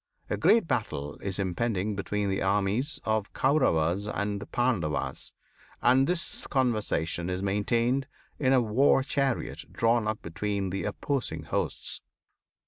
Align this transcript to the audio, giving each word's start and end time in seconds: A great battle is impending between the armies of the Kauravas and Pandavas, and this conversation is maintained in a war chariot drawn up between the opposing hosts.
A 0.31 0.35
great 0.35 0.67
battle 0.67 1.19
is 1.19 1.37
impending 1.37 1.95
between 1.95 2.27
the 2.27 2.41
armies 2.41 2.99
of 3.03 3.25
the 3.25 3.29
Kauravas 3.39 4.07
and 4.07 4.51
Pandavas, 4.51 5.31
and 5.79 6.07
this 6.07 6.47
conversation 6.47 7.29
is 7.29 7.43
maintained 7.43 8.07
in 8.39 8.51
a 8.51 8.61
war 8.63 9.03
chariot 9.03 9.71
drawn 9.71 10.07
up 10.07 10.23
between 10.23 10.71
the 10.71 10.85
opposing 10.85 11.43
hosts. 11.43 12.01